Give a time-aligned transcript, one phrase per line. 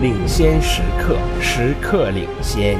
[0.00, 2.78] 领先时刻，时刻领先。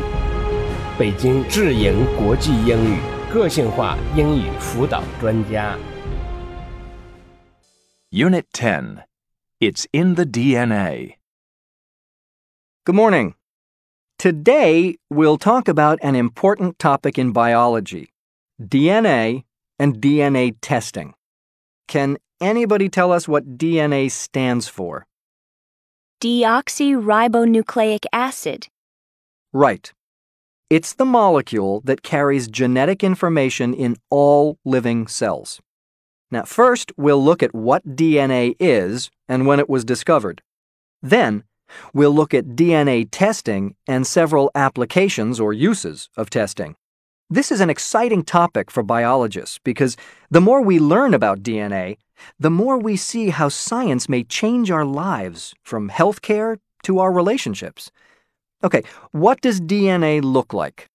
[0.99, 2.99] 北京智盈国际英语
[3.33, 5.77] 个性化英语辅导专家。
[8.11, 9.05] Unit 10.
[9.61, 11.17] It's in the DNA.
[12.85, 13.35] Good morning.
[14.19, 18.09] Today, we'll talk about an important topic in biology
[18.61, 19.45] DNA
[19.79, 21.15] and DNA testing.
[21.87, 25.07] Can anybody tell us what DNA stands for?
[26.21, 28.67] Deoxyribonucleic acid.
[29.53, 29.93] Right.
[30.69, 35.61] It's the molecule that carries genetic information in all living cells.
[36.31, 40.43] Now, first, we'll look at what DNA is and when it was discovered.
[41.01, 41.45] Then,
[41.95, 46.75] we'll look at DNA testing and several applications or uses of testing.
[47.31, 49.97] This is an exciting topic for biologists because
[50.31, 51.97] the more we learn about DNA,
[52.39, 57.91] the more we see how science may change our lives from healthcare to our relationships.
[58.63, 58.83] Okay,
[59.13, 60.89] what does DNA look like?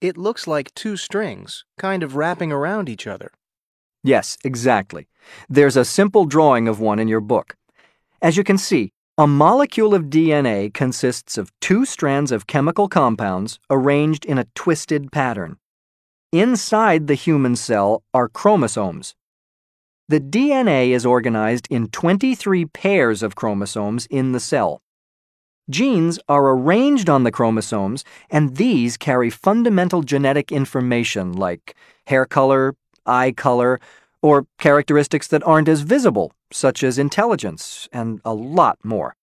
[0.00, 3.32] It looks like two strings, kind of wrapping around each other.
[4.04, 5.08] Yes, exactly.
[5.48, 7.56] There's a simple drawing of one in your book.
[8.22, 13.58] As you can see, a molecule of DNA consists of two strands of chemical compounds
[13.68, 15.56] arranged in a twisted pattern.
[16.30, 19.14] Inside the human cell are chromosomes.
[20.10, 24.80] The DNA is organized in 23 pairs of chromosomes in the cell.
[25.68, 32.74] Genes are arranged on the chromosomes, and these carry fundamental genetic information like hair color,
[33.04, 33.80] eye color,
[34.22, 39.14] or characteristics that aren't as visible, such as intelligence, and a lot more.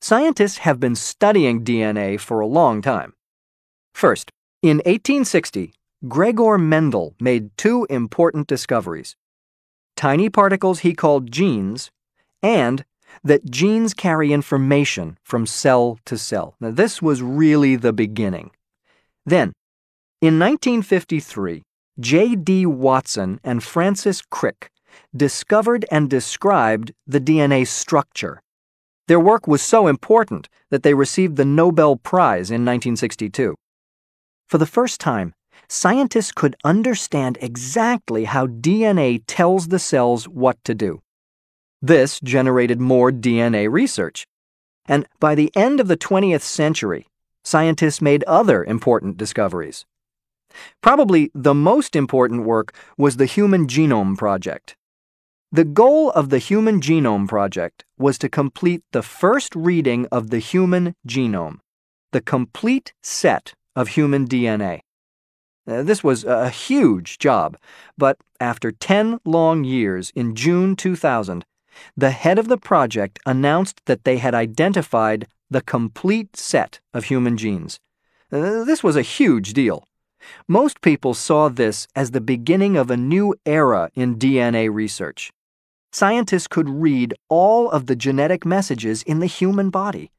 [0.00, 3.14] Scientists have been studying DNA for a long time.
[3.96, 4.30] First,
[4.62, 5.72] in 1860,
[6.06, 9.16] Gregor Mendel made two important discoveries
[9.96, 11.90] tiny particles he called genes,
[12.42, 12.84] and
[13.22, 16.54] that genes carry information from cell to cell.
[16.60, 18.50] Now, this was really the beginning.
[19.24, 19.52] Then,
[20.20, 21.62] in 1953,
[22.00, 22.66] J.D.
[22.66, 24.70] Watson and Francis Crick
[25.14, 28.40] discovered and described the DNA structure.
[29.08, 33.54] Their work was so important that they received the Nobel Prize in 1962.
[34.48, 35.34] For the first time,
[35.68, 41.02] scientists could understand exactly how DNA tells the cells what to do.
[41.80, 44.26] This generated more DNA research.
[44.86, 47.06] And by the end of the 20th century,
[47.44, 49.84] scientists made other important discoveries.
[50.80, 54.76] Probably the most important work was the Human Genome Project.
[55.50, 60.38] The goal of the Human Genome Project was to complete the first reading of the
[60.38, 61.58] human genome,
[62.12, 64.80] the complete set of human DNA.
[65.66, 67.56] Uh, this was a huge job,
[67.96, 71.44] but after 10 long years, in June 2000,
[71.96, 77.36] the head of the project announced that they had identified the complete set of human
[77.36, 77.78] genes.
[78.32, 79.84] Uh, this was a huge deal.
[80.48, 85.30] Most people saw this as the beginning of a new era in DNA research.
[85.92, 90.10] Scientists could read all of the genetic messages in the human body.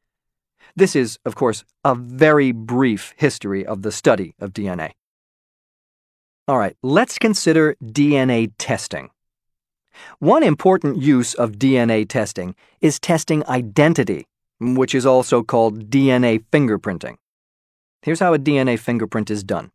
[0.75, 4.91] This is, of course, a very brief history of the study of DNA.
[6.45, 9.11] All right, let's consider DNA testing.
[10.19, 14.27] One important use of DNA testing is testing identity,
[14.59, 17.15] which is also called DNA fingerprinting.
[18.01, 19.71] Here's how a DNA fingerprint is done.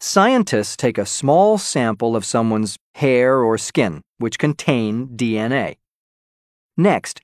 [0.00, 5.76] Scientists take a small sample of someone's hair or skin, which contain DNA.
[6.78, 7.20] Next,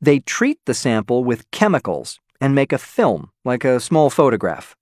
[0.00, 4.76] they treat the sample with chemicals and make a film, like a small photograph.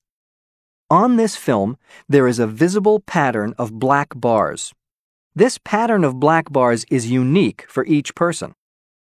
[0.91, 1.77] On this film,
[2.09, 4.73] there is a visible pattern of black bars.
[5.35, 8.55] This pattern of black bars is unique for each person.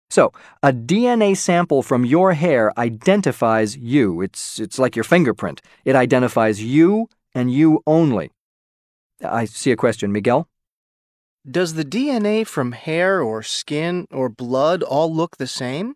[0.09, 0.31] So,
[0.63, 4.22] a DNA sample from your hair identifies you.
[4.22, 5.62] It's, it's like your fingerprint.
[5.84, 8.31] It identifies you and you only.
[9.22, 10.47] I see a question, Miguel.
[11.50, 15.96] Does the DNA from hair or skin or blood all look the same?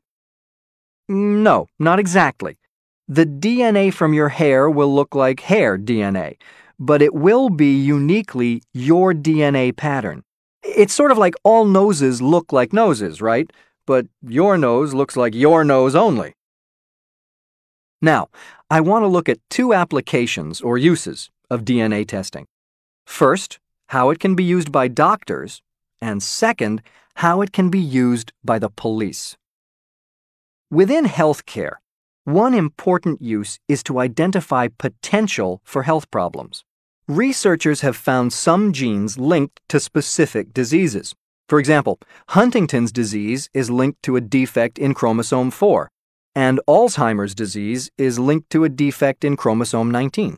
[1.07, 2.57] No, not exactly.
[3.11, 6.37] The DNA from your hair will look like hair DNA,
[6.79, 10.23] but it will be uniquely your DNA pattern.
[10.61, 13.51] It's sort of like all noses look like noses, right?
[13.87, 16.35] But your nose looks like your nose only.
[17.99, 18.29] Now,
[18.69, 22.45] I want to look at two applications or uses of DNA testing.
[23.07, 23.57] First,
[23.87, 25.63] how it can be used by doctors,
[25.99, 26.83] and second,
[27.15, 29.35] how it can be used by the police.
[30.69, 31.77] Within healthcare,
[32.25, 36.63] one important use is to identify potential for health problems.
[37.07, 41.15] Researchers have found some genes linked to specific diseases.
[41.47, 41.99] For example,
[42.29, 45.89] Huntington's disease is linked to a defect in chromosome 4,
[46.35, 50.37] and Alzheimer's disease is linked to a defect in chromosome 19.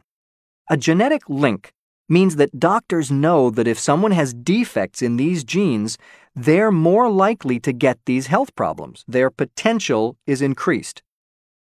[0.70, 1.74] A genetic link
[2.08, 5.98] means that doctors know that if someone has defects in these genes,
[6.34, 9.04] they're more likely to get these health problems.
[9.08, 11.04] Their potential is increased.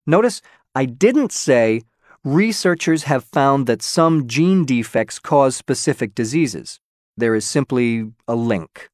[0.07, 0.41] Notice
[0.75, 1.83] I didn't say
[2.23, 6.81] researchers have found that some gene defects cause specific diseases.
[7.17, 8.91] There is simply a link.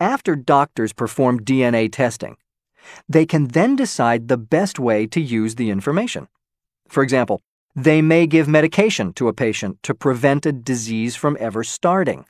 [0.00, 2.36] After doctors perform DNA testing,
[3.08, 6.28] they can then decide the best way to use the information.
[6.88, 7.42] For example,
[7.74, 12.24] they may give medication to a patient to prevent a disease from ever starting.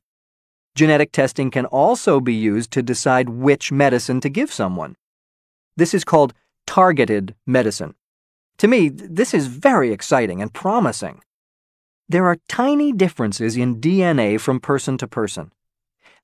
[0.74, 4.96] Genetic testing can also be used to decide which medicine to give someone.
[5.76, 6.32] This is called
[6.66, 7.94] targeted medicine.
[8.58, 11.20] To me, this is very exciting and promising.
[12.08, 15.52] There are tiny differences in DNA from person to person.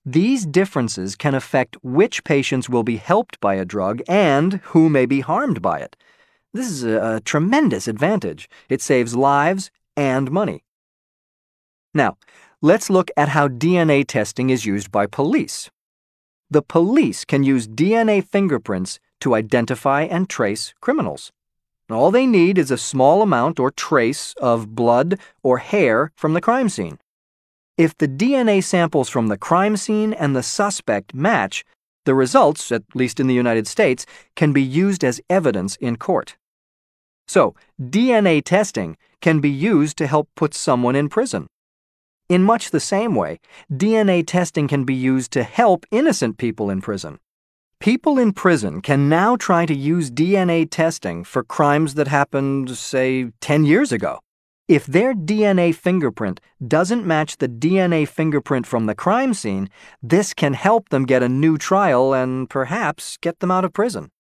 [0.05, 5.07] These differences can affect which patients will be helped by a drug and who may
[5.07, 5.97] be harmed by it.
[6.53, 8.49] This is a, a tremendous advantage.
[8.69, 10.65] It saves lives and money.
[11.93, 12.17] Now,
[12.63, 15.71] let's look at how DNA testing is used by police.
[16.51, 21.33] The police can use DNA fingerprints to identify and trace criminals.
[21.91, 26.41] All they need is a small amount or trace of blood or hair from the
[26.41, 26.99] crime scene.
[27.77, 31.65] If the DNA samples from the crime scene and the suspect match,
[32.05, 34.07] the results, at least in the United States,
[34.37, 36.37] can be used as evidence in court.
[37.27, 41.47] So, DNA testing can be used to help put someone in prison.
[42.29, 43.41] In much the same way,
[43.73, 47.19] DNA testing can be used to help innocent people in prison.
[47.81, 53.31] People in prison can now try to use DNA testing for crimes that happened, say,
[53.41, 54.21] 10 years ago.
[54.69, 59.71] If their DNA fingerprint doesn't match the DNA fingerprint from the crime scene,
[60.03, 64.11] this can help them get a new trial and perhaps get them out of prison.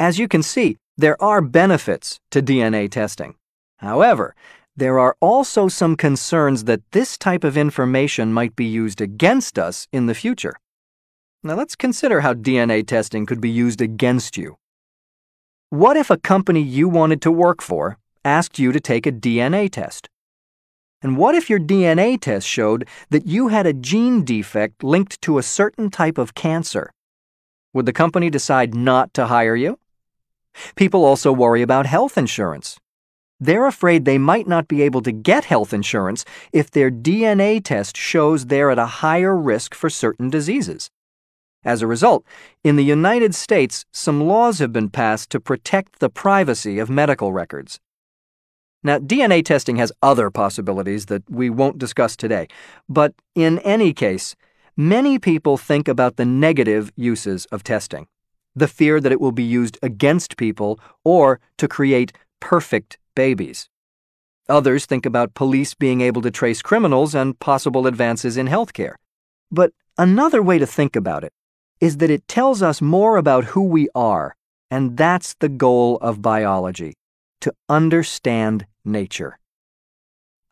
[0.00, 3.36] As you can see, there are benefits to DNA testing.
[3.76, 4.34] However,
[4.76, 9.86] there are also some concerns that this type of information might be used against us
[9.92, 10.56] in the future.
[11.42, 14.58] Now let's consider how DNA testing could be used against you.
[15.70, 19.70] What if a company you wanted to work for asked you to take a DNA
[19.70, 20.08] test.
[21.02, 25.38] And what if your DNA test showed that you had a gene defect linked to
[25.38, 26.92] a certain type of cancer?
[27.72, 29.78] Would the company decide not to hire you?
[30.76, 32.78] People also worry about health insurance.
[33.40, 37.96] They're afraid they might not be able to get health insurance if their DNA test
[37.96, 40.90] shows they're at a higher risk for certain diseases.
[41.64, 42.24] As a result,
[42.64, 47.32] in the United States, some laws have been passed to protect the privacy of medical
[47.32, 47.78] records.
[48.82, 52.48] Now, DNA testing has other possibilities that we won't discuss today,
[52.88, 54.34] but in any case,
[54.76, 58.08] many people think about the negative uses of testing
[58.54, 63.68] the fear that it will be used against people or to create perfect babies.
[64.48, 68.96] Others think about police being able to trace criminals and possible advances in healthcare.
[69.50, 71.32] But another way to think about it
[71.82, 74.36] is that it tells us more about who we are,
[74.70, 76.94] and that's the goal of biology
[77.40, 79.36] to understand nature.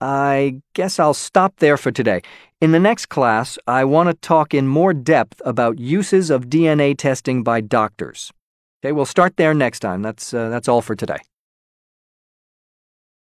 [0.01, 2.23] I guess I'll stop there for today.
[2.61, 6.99] In the next class, I want to talk in more depth about uses of DNA
[6.99, 8.33] testing by doctors.
[8.83, 10.03] Okay, we'll start there next time.
[10.03, 11.19] That's, uh, that's all for today.